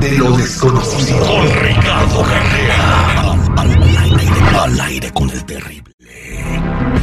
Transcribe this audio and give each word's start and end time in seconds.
De 0.00 0.16
lo 0.16 0.30
desconocido. 0.36 1.26
Con 1.26 1.46
Ricardo 1.62 2.22
Carrera. 2.22 3.32
Al, 4.62 4.80
aire, 4.80 5.10
con 5.12 5.28
el 5.28 5.44
terrible. 5.44 5.92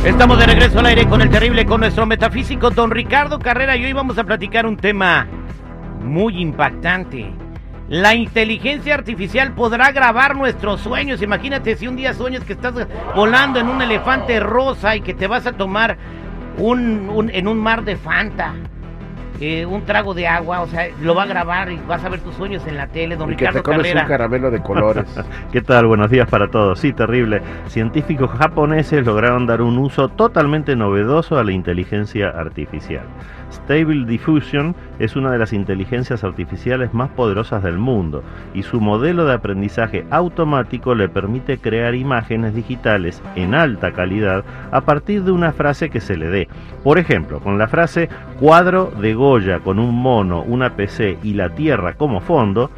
Estamos 0.04 0.40
de 0.40 0.48
regreso 0.48 0.80
al 0.80 0.88
aire 0.88 1.07
con 1.07 1.21
el 1.21 1.30
terrible, 1.30 1.66
con 1.66 1.81
nuestro 1.81 2.07
metafísico 2.07 2.71
don 2.71 2.90
Ricardo 2.90 3.38
Carrera 3.38 3.77
y 3.77 3.85
hoy 3.85 3.94
vamos 3.94 4.18
a 4.18 4.23
platicar 4.23 4.66
un 4.66 4.77
tema 4.77 5.27
muy 6.02 6.41
impactante. 6.41 7.31
La 7.88 8.16
inteligencia 8.16 8.95
artificial 8.95 9.54
podrá 9.54 9.91
grabar 9.91 10.35
nuestros 10.35 10.82
sueños. 10.82 11.21
Imagínate 11.21 11.76
si 11.76 11.88
un 11.88 11.98
día 11.98 12.16
sueñas 12.16 12.43
que 12.43 12.54
estás 12.54 12.73
volando 13.16 13.59
en 13.59 13.68
un 13.68 13.82
elefante 13.82 14.40
rosa 14.40 14.95
y 14.95 15.02
que 15.02 15.13
te 15.13 15.27
vas 15.27 15.45
a 15.45 15.54
tomar 15.54 15.98
un, 16.57 17.29
en 17.32 17.48
un 17.48 17.59
mar 17.59 17.84
de 17.84 17.95
Fanta. 17.95 18.55
Eh, 19.40 19.66
un 19.66 19.84
trago 19.86 20.14
de 20.14 20.27
agua, 20.27 20.62
o 20.62 20.68
sea, 20.68 20.88
lo 21.02 21.14
va 21.14 21.23
a 21.23 21.26
grabar 21.27 21.72
y 21.72 21.77
vas 21.88 22.04
a 22.04 22.09
ver 22.09 22.22
tus 22.22 22.34
sueños 22.36 22.66
en 22.66 22.76
la 22.76 22.88
tele, 22.88 23.16
don 23.16 23.32
Y 23.32 23.36
que 23.36 23.46
Ricardo 23.46 23.60
te 23.60 23.63
comes 23.63 23.82
Carrera. 23.82 24.02
un 24.02 24.08
caramelo 24.08 24.52
de 24.52 24.62
colores. 24.62 25.05
¿Qué 25.52 25.62
tal? 25.62 25.85
Buenos 25.85 26.10
días 26.10 26.27
para 26.27 26.49
todos. 26.49 26.79
Sí, 26.79 26.91
terrible. 26.91 27.41
Científicos 27.68 28.32
japoneses 28.32 29.05
lograron 29.05 29.46
dar 29.46 29.62
un 29.62 29.77
uso 29.77 30.10
totalmente 30.10 30.76
novedoso 30.76 31.38
a 31.38 31.44
la 31.44 31.52
inteligencia 31.52 32.29
artificial. 32.29 33.04
Stable 33.52 34.05
Diffusion 34.05 34.76
es 34.99 35.16
una 35.16 35.32
de 35.32 35.38
las 35.38 35.54
inteligencias 35.54 36.24
artificiales 36.24 36.94
más 36.94 37.10
poderosas 37.10 37.63
del 37.63 37.77
mundo 37.77 38.24
y 38.54 38.63
su 38.63 38.82
modelo 38.82 39.26
de 39.26 39.34
aprendizaje 39.34 40.05
automático 40.10 40.96
le 40.96 41.07
permite 41.07 41.57
crear 41.57 41.96
imágenes 41.96 42.54
digitales 42.55 43.22
en 43.35 43.55
alta 43.55 43.94
calidad 43.94 44.44
a 44.72 44.82
partir 44.82 45.24
de 45.24 45.32
una 45.32 45.54
frase 45.54 45.90
que 45.90 46.01
se 46.01 46.18
le 46.18 46.27
dé. 46.27 46.48
Por 46.84 46.99
ejemplo, 46.99 47.40
con 47.40 47.57
la 47.57 47.68
frase 47.68 48.10
cuadro 48.40 48.91
de 48.99 49.16
Goya 49.27 49.59
con 49.59 49.77
un 49.77 49.93
mono, 49.93 50.41
una 50.43 50.77
PC 50.77 51.17
y 51.21 51.33
la 51.33 51.49
Tierra 51.49 51.95
como 51.95 52.21
fondo, 52.21 52.71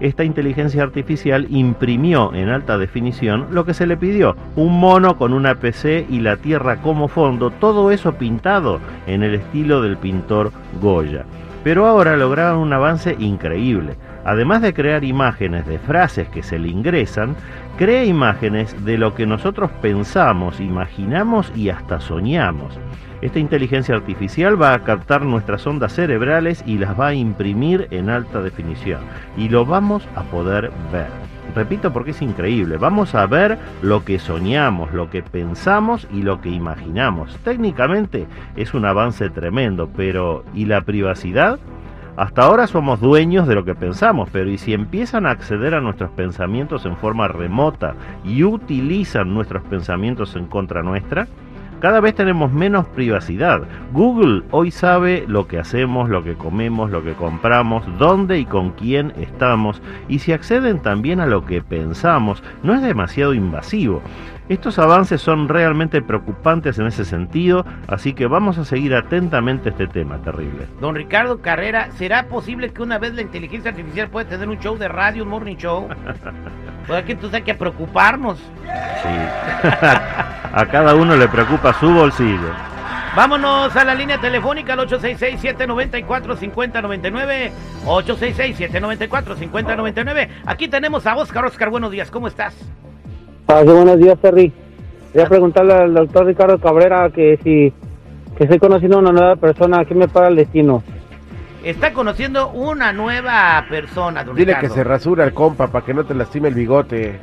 esta 0.00 0.22
inteligencia 0.22 0.82
artificial 0.82 1.46
imprimió 1.48 2.34
en 2.34 2.50
alta 2.50 2.76
definición 2.76 3.46
lo 3.52 3.64
que 3.64 3.72
se 3.72 3.86
le 3.86 3.96
pidió, 3.96 4.36
un 4.54 4.78
mono 4.78 5.16
con 5.16 5.32
una 5.32 5.54
PC 5.54 6.06
y 6.10 6.20
la 6.20 6.36
Tierra 6.36 6.82
como 6.82 7.08
fondo, 7.08 7.48
todo 7.52 7.90
eso 7.90 8.12
pintado 8.16 8.80
en 9.06 9.22
el 9.22 9.36
estilo 9.36 9.80
del 9.80 9.96
pintor 9.96 10.52
Goya. 10.78 11.24
Pero 11.62 11.86
ahora 11.86 12.18
lograron 12.18 12.58
un 12.58 12.74
avance 12.74 13.16
increíble. 13.18 13.96
Además 14.26 14.60
de 14.60 14.74
crear 14.74 15.04
imágenes 15.04 15.66
de 15.66 15.78
frases 15.78 16.28
que 16.28 16.42
se 16.42 16.58
le 16.58 16.68
ingresan, 16.68 17.34
crea 17.76 18.04
imágenes 18.04 18.84
de 18.84 18.98
lo 18.98 19.14
que 19.14 19.26
nosotros 19.26 19.70
pensamos, 19.82 20.60
imaginamos 20.60 21.52
y 21.56 21.70
hasta 21.70 22.00
soñamos. 22.00 22.78
Esta 23.20 23.38
inteligencia 23.38 23.94
artificial 23.94 24.60
va 24.60 24.74
a 24.74 24.84
captar 24.84 25.22
nuestras 25.22 25.66
ondas 25.66 25.94
cerebrales 25.94 26.62
y 26.66 26.78
las 26.78 26.98
va 26.98 27.08
a 27.08 27.14
imprimir 27.14 27.88
en 27.90 28.10
alta 28.10 28.42
definición. 28.42 29.00
Y 29.36 29.48
lo 29.48 29.64
vamos 29.64 30.06
a 30.14 30.22
poder 30.24 30.70
ver. 30.92 31.08
Repito 31.54 31.92
porque 31.92 32.10
es 32.10 32.20
increíble. 32.20 32.76
Vamos 32.76 33.14
a 33.14 33.26
ver 33.26 33.58
lo 33.80 34.04
que 34.04 34.18
soñamos, 34.18 34.92
lo 34.92 35.08
que 35.08 35.22
pensamos 35.22 36.06
y 36.12 36.22
lo 36.22 36.40
que 36.40 36.50
imaginamos. 36.50 37.36
Técnicamente 37.44 38.26
es 38.56 38.74
un 38.74 38.84
avance 38.84 39.30
tremendo, 39.30 39.88
pero 39.96 40.44
¿y 40.52 40.66
la 40.66 40.82
privacidad? 40.82 41.58
Hasta 42.16 42.44
ahora 42.44 42.68
somos 42.68 43.00
dueños 43.00 43.48
de 43.48 43.56
lo 43.56 43.64
que 43.64 43.74
pensamos, 43.74 44.28
pero 44.30 44.48
¿y 44.48 44.56
si 44.56 44.72
empiezan 44.72 45.26
a 45.26 45.30
acceder 45.30 45.74
a 45.74 45.80
nuestros 45.80 46.10
pensamientos 46.10 46.86
en 46.86 46.96
forma 46.96 47.26
remota 47.26 47.96
y 48.24 48.44
utilizan 48.44 49.34
nuestros 49.34 49.64
pensamientos 49.64 50.36
en 50.36 50.46
contra 50.46 50.84
nuestra? 50.84 51.26
Cada 51.84 52.00
vez 52.00 52.14
tenemos 52.14 52.50
menos 52.50 52.86
privacidad. 52.86 53.64
Google 53.92 54.44
hoy 54.52 54.70
sabe 54.70 55.26
lo 55.28 55.46
que 55.46 55.58
hacemos, 55.58 56.08
lo 56.08 56.24
que 56.24 56.32
comemos, 56.32 56.90
lo 56.90 57.04
que 57.04 57.12
compramos, 57.12 57.84
dónde 57.98 58.38
y 58.38 58.46
con 58.46 58.70
quién 58.70 59.12
estamos, 59.18 59.82
y 60.08 60.20
si 60.20 60.32
acceden 60.32 60.80
también 60.80 61.20
a 61.20 61.26
lo 61.26 61.44
que 61.44 61.60
pensamos, 61.60 62.42
no 62.62 62.72
es 62.72 62.80
demasiado 62.80 63.34
invasivo. 63.34 64.00
Estos 64.48 64.78
avances 64.78 65.20
son 65.20 65.46
realmente 65.46 66.00
preocupantes 66.00 66.78
en 66.78 66.86
ese 66.86 67.04
sentido, 67.04 67.66
así 67.86 68.14
que 68.14 68.28
vamos 68.28 68.56
a 68.56 68.64
seguir 68.64 68.94
atentamente 68.94 69.68
este 69.68 69.86
tema 69.86 70.16
terrible. 70.22 70.66
Don 70.80 70.94
Ricardo 70.94 71.42
Carrera, 71.42 71.90
¿será 71.98 72.28
posible 72.28 72.72
que 72.72 72.80
una 72.80 72.96
vez 72.96 73.12
la 73.12 73.20
inteligencia 73.20 73.72
artificial 73.72 74.08
pueda 74.08 74.26
tener 74.26 74.48
un 74.48 74.58
show 74.58 74.78
de 74.78 74.88
radio, 74.88 75.24
un 75.24 75.28
morning 75.28 75.56
show? 75.56 75.86
Pues 76.86 77.02
aquí 77.02 77.12
entonces 77.12 77.38
hay 77.38 77.42
que 77.44 77.54
preocuparnos. 77.54 78.38
Sí. 78.38 79.08
a 80.54 80.66
cada 80.66 80.94
uno 80.94 81.16
le 81.16 81.26
preocupa 81.26 81.72
su 81.74 81.92
bolsillo. 81.92 82.52
Vámonos 83.16 83.74
a 83.74 83.84
la 83.84 83.94
línea 83.94 84.20
telefónica 84.20 84.74
al 84.74 84.88
866-794-5099. 84.88 87.50
866-794-5099. 87.84 90.28
Aquí 90.46 90.68
tenemos 90.68 91.04
a 91.06 91.16
Oscar. 91.16 91.46
Oscar, 91.46 91.70
buenos 91.70 91.90
días, 91.90 92.08
¿cómo 92.10 92.28
estás? 92.28 92.54
Ah, 93.48 93.62
sí, 93.62 93.68
buenos 93.68 93.98
días, 93.98 94.18
Terry. 94.20 94.52
Quería 95.12 95.28
preguntarle 95.28 95.74
al 95.74 95.94
doctor 95.94 96.26
Ricardo 96.26 96.58
Cabrera 96.58 97.10
que 97.10 97.38
si 97.42 97.72
que 98.36 98.44
estoy 98.44 98.58
conociendo 98.58 98.98
a 98.98 99.00
una 99.00 99.12
nueva 99.12 99.36
persona, 99.36 99.84
¿qué 99.84 99.94
me 99.94 100.08
paga 100.08 100.28
el 100.28 100.36
destino? 100.36 100.82
Está 101.64 101.92
conociendo 101.92 102.50
una 102.50 102.92
nueva 102.92 103.64
persona, 103.68 104.24
don 104.24 104.36
Dile 104.36 104.56
que 104.60 104.68
se 104.68 104.84
rasura 104.84 105.24
el 105.24 105.32
compa 105.32 105.68
para 105.68 105.84
que 105.84 105.94
no 105.94 106.04
te 106.04 106.14
lastime 106.14 106.48
el 106.48 106.54
bigote. 106.54 107.18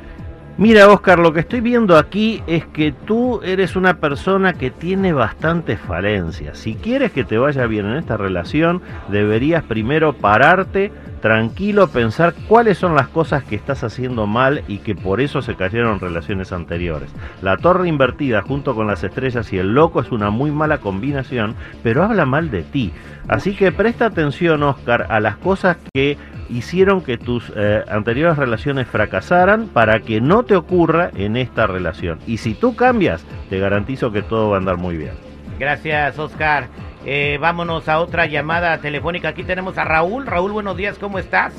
Mira, 0.58 0.88
Oscar, 0.88 1.18
lo 1.18 1.32
que 1.32 1.40
estoy 1.40 1.62
viendo 1.62 1.96
aquí 1.96 2.42
es 2.46 2.66
que 2.66 2.92
tú 2.92 3.40
eres 3.42 3.74
una 3.74 3.98
persona 3.98 4.52
que 4.52 4.70
tiene 4.70 5.14
bastantes 5.14 5.80
falencias. 5.80 6.58
Si 6.58 6.74
quieres 6.74 7.10
que 7.10 7.24
te 7.24 7.38
vaya 7.38 7.66
bien 7.66 7.86
en 7.86 7.96
esta 7.96 8.18
relación, 8.18 8.82
deberías 9.08 9.62
primero 9.62 10.12
pararte, 10.12 10.92
tranquilo, 11.22 11.88
pensar 11.88 12.34
cuáles 12.48 12.76
son 12.76 12.96
las 12.96 13.08
cosas 13.08 13.44
que 13.44 13.54
estás 13.54 13.84
haciendo 13.84 14.26
mal 14.26 14.64
y 14.68 14.78
que 14.78 14.94
por 14.94 15.20
eso 15.20 15.40
se 15.40 15.54
cayeron 15.54 16.00
relaciones 16.00 16.52
anteriores. 16.52 17.10
La 17.40 17.56
torre 17.56 17.88
invertida 17.88 18.42
junto 18.42 18.74
con 18.74 18.88
las 18.88 19.04
estrellas 19.04 19.50
y 19.52 19.58
el 19.58 19.72
loco 19.72 20.00
es 20.00 20.10
una 20.10 20.30
muy 20.30 20.50
mala 20.50 20.78
combinación, 20.78 21.54
pero 21.82 22.02
habla 22.02 22.26
mal 22.26 22.50
de 22.50 22.62
ti. 22.62 22.92
Así 23.28 23.54
que 23.54 23.70
presta 23.70 24.06
atención, 24.06 24.64
Oscar, 24.64 25.06
a 25.08 25.20
las 25.20 25.36
cosas 25.36 25.76
que 25.94 26.18
hicieron 26.50 27.02
que 27.02 27.16
tus 27.18 27.52
eh, 27.54 27.84
anteriores 27.88 28.36
relaciones 28.36 28.88
fracasaran 28.88 29.68
para 29.68 30.00
que 30.00 30.20
no 30.20 30.42
te 30.42 30.56
ocurra 30.56 31.10
en 31.14 31.36
esta 31.36 31.68
relación. 31.68 32.18
Y 32.26 32.38
si 32.38 32.54
tú 32.54 32.74
cambias, 32.74 33.24
te 33.48 33.60
garantizo 33.60 34.10
que 34.10 34.22
todo 34.22 34.50
va 34.50 34.56
a 34.56 34.58
andar 34.58 34.76
muy 34.76 34.96
bien. 34.96 35.12
Gracias, 35.58 36.18
Oscar. 36.18 36.66
Eh, 37.04 37.38
vámonos 37.40 37.88
a 37.88 38.00
otra 38.00 38.26
llamada 38.26 38.78
telefónica. 38.78 39.28
Aquí 39.28 39.42
tenemos 39.42 39.76
a 39.78 39.84
Raúl. 39.84 40.26
Raúl, 40.26 40.52
buenos 40.52 40.76
días, 40.76 40.98
¿cómo 40.98 41.18
estás? 41.18 41.52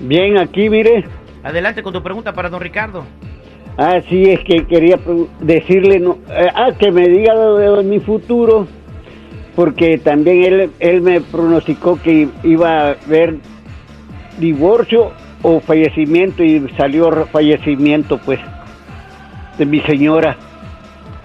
Bien, 0.00 0.38
aquí, 0.38 0.68
mire. 0.68 1.04
Adelante 1.42 1.82
con 1.82 1.92
tu 1.92 2.02
pregunta 2.02 2.32
para 2.32 2.50
don 2.50 2.60
Ricardo. 2.60 3.04
Ah, 3.78 4.00
sí, 4.08 4.22
es 4.30 4.40
que 4.40 4.66
quería 4.66 4.98
decirle, 5.40 6.00
no, 6.00 6.18
eh, 6.30 6.48
ah, 6.54 6.70
que 6.78 6.90
me 6.90 7.08
diga 7.08 7.34
de, 7.34 7.76
de 7.76 7.82
mi 7.82 8.00
futuro, 8.00 8.66
porque 9.54 9.98
también 9.98 10.44
él, 10.44 10.70
él 10.80 11.02
me 11.02 11.20
pronosticó 11.20 12.00
que 12.00 12.28
iba 12.42 12.70
a 12.70 12.90
haber 12.92 13.36
divorcio 14.38 15.12
o 15.42 15.60
fallecimiento 15.60 16.42
y 16.42 16.68
salió 16.76 17.26
fallecimiento, 17.26 18.18
pues, 18.18 18.40
de 19.58 19.66
mi 19.66 19.80
señora. 19.80 20.36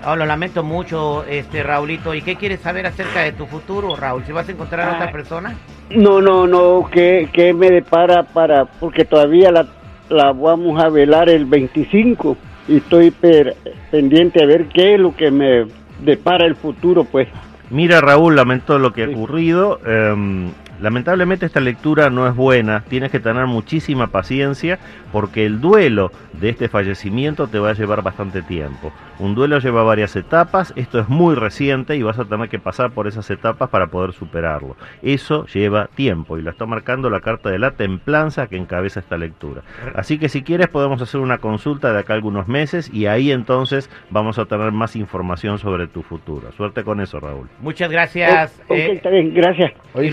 Oh, 0.06 0.16
lo 0.16 0.26
lamento 0.26 0.64
mucho, 0.64 1.24
este 1.26 1.62
Raulito. 1.62 2.16
¿Y 2.16 2.22
qué 2.24 2.36
quieres 2.36 2.60
saber 2.62 2.88
acerca 2.88 3.22
de 3.22 3.34
tu 3.34 3.46
futuro, 3.46 3.96
Raúl? 3.96 4.24
¿Si 4.26 4.32
vas 4.32 4.48
a 4.50 4.52
encontrar 4.52 4.88
a 4.90 4.94
otra 4.94 5.06
Ay. 5.08 5.14
persona? 5.14 5.56
No, 5.92 6.22
no, 6.22 6.48
no, 6.48 6.90
que, 6.90 7.30
que 7.32 7.54
me 7.54 7.70
depara 7.70 8.24
para, 8.24 8.66
porque 8.66 9.06
todavía 9.06 9.52
la, 9.52 9.68
la 10.10 10.32
vamos 10.32 10.82
a 10.82 10.90
velar 10.90 11.30
el 11.30 11.46
25 11.46 12.36
y 12.68 12.78
estoy 12.78 13.12
per- 13.12 13.56
pendiente 13.92 14.42
a 14.42 14.48
ver 14.48 14.68
qué 14.70 14.96
es 14.96 15.00
lo 15.00 15.16
que 15.16 15.30
me 15.30 15.66
depara 16.00 16.46
el 16.48 16.56
futuro, 16.56 17.04
pues. 17.04 17.28
Mira, 17.70 18.02
Raúl, 18.02 18.36
lamento 18.36 18.80
lo 18.80 18.92
que 18.94 19.04
ha 19.04 19.10
ocurrido. 19.10 19.80
em, 19.86 20.52
lamentablemente 20.82 21.46
esta 21.46 21.60
lectura 21.60 22.10
no 22.10 22.28
es 22.28 22.36
buena. 22.36 22.84
Tienes 22.90 23.12
que 23.12 23.20
tener 23.20 23.46
muchísima 23.46 24.08
paciencia 24.08 24.80
porque 25.12 25.46
el 25.46 25.62
duelo 25.62 26.12
de 26.34 26.50
este 26.50 26.68
fallecimiento 26.68 27.48
te 27.48 27.60
va 27.60 27.70
a 27.70 27.74
llevar 27.74 28.02
bastante 28.02 28.42
tiempo. 28.42 28.92
Un 29.20 29.36
duelo 29.36 29.60
lleva 29.60 29.84
varias 29.84 30.16
etapas. 30.16 30.74
Esto 30.76 31.00
es 31.00 31.08
muy 31.08 31.36
reciente 31.36 31.96
y 31.96 32.02
vas 32.02 32.18
a 32.18 32.26
tener 32.26 32.50
que 32.50 32.60
pasar 32.60 32.92
por 32.92 33.08
esas 33.08 33.30
etapas 33.30 33.70
para 33.70 33.88
poder 33.88 34.14
superarlo. 34.14 34.76
Eso 35.04 35.46
lleva 35.46 35.88
tiempo 35.88 36.38
y 36.38 36.42
lo 36.42 36.50
está 36.50 36.66
marcando 36.66 37.10
la 37.10 37.20
carta 37.20 37.50
de 37.50 37.60
la 37.60 37.72
templanza 37.72 38.48
que 38.48 38.58
encabeza 38.58 39.00
esta 39.00 39.18
lectura. 39.18 39.62
Así 39.96 40.18
que 40.18 40.30
si 40.30 40.42
quieres 40.42 40.70
podemos 40.70 41.02
hacer 41.02 41.22
una 41.22 41.38
consulta 41.38 41.94
de 41.94 42.00
acá 42.00 42.14
a 42.14 42.16
algunos 42.16 42.48
meses 42.48 42.90
y 42.92 43.06
ahí 43.06 43.32
entonces 43.32 43.90
vamos 44.10 44.40
a 44.40 44.46
tener 44.46 44.72
más 44.72 44.96
información 44.96 45.60
sobre 45.60 45.88
tu 45.88 46.02
futuro. 46.02 46.52
Suerte 46.54 46.84
con 46.84 47.00
eso, 47.00 47.20
Raúl. 47.20 47.48
Muchas 47.60 47.92
gracias. 47.92 48.60
Ok, 48.68 48.78
eh, 48.78 48.94
está 48.94 49.10
bien, 49.10 49.34
gracias. 49.34 49.74
Oye, 49.94 50.12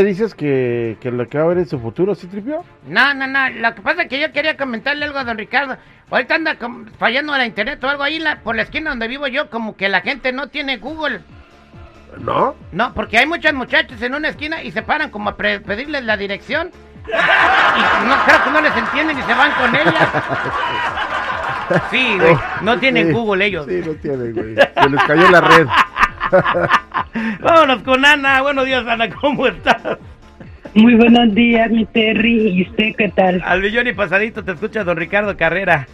Y 0.00 0.14
¿sí, 0.14 0.20
lo- 0.22 0.28
Tripio, 0.28 0.28
lament- 0.28 0.30
¿qué 0.30 0.30
dices 0.30 0.34
que, 0.34 0.96
que 1.00 1.10
lo 1.10 1.28
que 1.28 1.38
va 1.38 1.44
a 1.44 1.48
ver 1.48 1.58
en 1.58 1.68
su 1.68 1.78
futuro, 1.78 2.14
sí, 2.14 2.26
Tripio? 2.26 2.64
no, 2.86 3.14
no, 3.14 3.26
no. 3.26 3.50
Lo 3.50 3.74
que 3.74 3.82
pasa 3.82 4.02
es 4.02 4.08
que 4.08 4.20
yo 4.20 4.32
quería 4.32 4.56
comentarle 4.56 5.04
algo 5.04 5.18
a 5.18 5.24
don 5.24 5.38
Ricardo. 5.38 5.76
Ahorita 6.10 6.34
anda 6.36 6.56
fallando 6.98 7.36
la 7.36 7.44
internet 7.46 7.82
o 7.84 7.88
algo 7.88 8.02
ahí 8.02 8.18
la- 8.18 8.40
por 8.40 8.56
la 8.56 8.62
esquina 8.62 8.90
donde 8.90 9.08
vivo 9.08 9.26
yo, 9.26 9.50
como 9.50 9.76
que 9.76 9.88
la 9.88 10.00
gente 10.00 10.32
no 10.32 10.48
tiene 10.48 10.76
Google. 10.78 11.20
¿No? 12.18 12.54
No, 12.72 12.94
porque 12.94 13.18
hay 13.18 13.26
muchos 13.26 13.52
muchachos 13.52 14.00
en 14.02 14.14
una 14.14 14.28
esquina 14.28 14.62
y 14.62 14.70
se 14.72 14.82
paran 14.82 15.10
como 15.10 15.30
a 15.30 15.36
pedirles 15.36 16.04
la 16.04 16.16
dirección. 16.16 16.70
Y 17.06 17.10
no, 18.08 18.14
creo 18.24 18.44
que 18.44 18.50
no 18.50 18.60
les 18.60 18.76
entienden 18.76 19.18
y 19.18 19.22
se 19.22 19.34
van 19.34 19.52
con 19.52 19.74
ellas. 19.74 19.94
Sí, 21.90 22.16
güey. 22.18 22.34
No 22.62 22.78
tienen 22.78 23.08
Sí, 23.08 23.12
Google 23.12 23.44
ellos. 23.44 23.66
Sí, 23.68 23.82
no 23.84 23.92
tienen, 23.96 24.32
güey. 24.32 24.54
Se 24.54 24.88
les 24.88 25.04
cayó 25.04 25.30
la 25.30 25.40
red. 25.42 25.66
Vámonos 27.40 27.82
con 27.82 28.04
Ana. 28.04 28.42
Buenos 28.42 28.66
días, 28.66 28.86
Ana. 28.86 29.08
¿Cómo 29.10 29.46
estás? 29.46 29.98
Muy 30.74 30.94
buenos 30.94 31.34
días, 31.34 31.70
mi 31.70 31.84
Terry. 31.86 32.48
¿Y 32.48 32.62
usted 32.62 32.94
qué 32.96 33.08
tal? 33.08 33.42
Al 33.44 33.62
millón 33.62 33.86
y 33.86 33.92
pasadito 33.92 34.44
te 34.44 34.52
escucha 34.52 34.84
don 34.84 34.96
Ricardo 34.96 35.36
Carrera. 35.36 35.86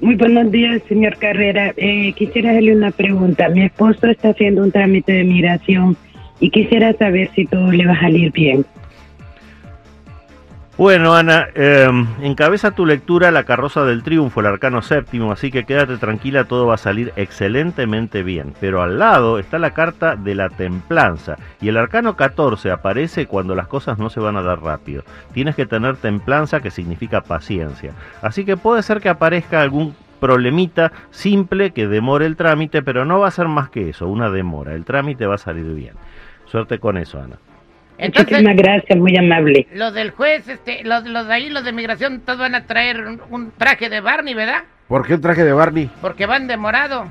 Muy 0.00 0.14
buenos 0.14 0.50
días, 0.50 0.80
señor 0.88 1.16
Carrera. 1.18 1.72
Eh, 1.76 2.12
quisiera 2.12 2.50
hacerle 2.50 2.76
una 2.76 2.90
pregunta. 2.90 3.48
Mi 3.48 3.64
esposo 3.64 4.06
está 4.06 4.30
haciendo 4.30 4.62
un 4.62 4.70
trámite 4.70 5.12
de 5.12 5.24
migración 5.24 5.96
y 6.40 6.50
quisiera 6.50 6.92
saber 6.94 7.30
si 7.34 7.46
todo 7.46 7.70
le 7.72 7.86
va 7.86 7.94
a 7.94 8.00
salir 8.00 8.30
bien. 8.32 8.64
Bueno, 10.78 11.16
Ana, 11.16 11.48
eh, 11.56 11.90
encabeza 12.22 12.70
tu 12.70 12.86
lectura 12.86 13.32
la 13.32 13.42
carroza 13.42 13.82
del 13.82 14.04
triunfo, 14.04 14.38
el 14.38 14.46
arcano 14.46 14.80
séptimo, 14.80 15.32
así 15.32 15.50
que 15.50 15.64
quédate 15.64 15.96
tranquila, 15.96 16.44
todo 16.44 16.68
va 16.68 16.74
a 16.74 16.78
salir 16.78 17.12
excelentemente 17.16 18.22
bien. 18.22 18.54
Pero 18.60 18.80
al 18.80 18.96
lado 18.96 19.40
está 19.40 19.58
la 19.58 19.72
carta 19.72 20.14
de 20.14 20.36
la 20.36 20.50
templanza, 20.50 21.36
y 21.60 21.66
el 21.66 21.78
arcano 21.78 22.14
14 22.14 22.70
aparece 22.70 23.26
cuando 23.26 23.56
las 23.56 23.66
cosas 23.66 23.98
no 23.98 24.08
se 24.08 24.20
van 24.20 24.36
a 24.36 24.42
dar 24.42 24.62
rápido. 24.62 25.02
Tienes 25.32 25.56
que 25.56 25.66
tener 25.66 25.96
templanza, 25.96 26.60
que 26.60 26.70
significa 26.70 27.22
paciencia. 27.22 27.94
Así 28.22 28.44
que 28.44 28.56
puede 28.56 28.84
ser 28.84 29.00
que 29.00 29.08
aparezca 29.08 29.60
algún 29.60 29.96
problemita 30.20 30.92
simple 31.10 31.72
que 31.72 31.88
demore 31.88 32.24
el 32.24 32.36
trámite, 32.36 32.82
pero 32.84 33.04
no 33.04 33.18
va 33.18 33.26
a 33.26 33.32
ser 33.32 33.48
más 33.48 33.68
que 33.68 33.88
eso, 33.88 34.06
una 34.06 34.30
demora. 34.30 34.74
El 34.74 34.84
trámite 34.84 35.26
va 35.26 35.34
a 35.34 35.38
salir 35.38 35.74
bien. 35.74 35.94
Suerte 36.46 36.78
con 36.78 36.98
eso, 36.98 37.20
Ana. 37.20 37.36
Entonces, 37.98 38.30
Muchísimas 38.42 38.56
gracias, 38.56 38.98
muy 38.98 39.16
amable. 39.16 39.66
los 39.74 39.92
del 39.92 40.12
juez, 40.12 40.48
este, 40.48 40.84
los, 40.84 41.04
los 41.04 41.26
de 41.26 41.34
ahí, 41.34 41.48
los 41.50 41.64
de 41.64 41.72
migración, 41.72 42.20
todos 42.20 42.38
van 42.38 42.54
a 42.54 42.64
traer 42.66 43.00
un, 43.04 43.20
un 43.30 43.50
traje 43.52 43.88
de 43.88 44.00
Barney, 44.00 44.34
¿verdad? 44.34 44.62
¿Por 44.86 45.04
qué 45.06 45.14
un 45.14 45.20
traje 45.20 45.44
de 45.44 45.52
Barney? 45.52 45.90
Porque 46.00 46.24
van 46.26 46.46
de 46.46 46.56
morado. 46.56 47.06